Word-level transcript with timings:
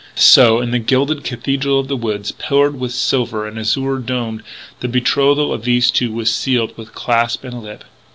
So, 0.15 0.61
in 0.61 0.71
the 0.71 0.79
gilded 0.79 1.23
cathedral 1.23 1.79
of 1.79 1.87
the 1.87 1.95
woods, 1.95 2.31
pillared 2.31 2.79
with 2.79 2.91
silver, 2.91 3.45
and 3.47 3.59
azure 3.59 3.99
domed, 3.99 4.41
the 4.79 4.87
betrothal 4.87 5.53
of 5.53 5.63
these 5.63 5.91
two 5.91 6.11
was 6.11 6.33
sealed 6.33 6.75
with 6.75 6.95
clasp 6.95 7.43
and 7.43 7.61
lip. 7.61 7.83